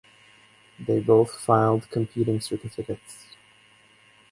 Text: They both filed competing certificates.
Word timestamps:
They 0.79 0.99
both 0.99 1.29
filed 1.41 1.91
competing 1.91 2.41
certificates. 2.41 3.27